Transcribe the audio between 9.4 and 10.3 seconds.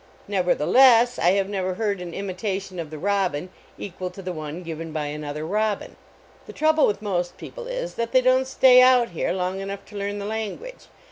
enough to learn the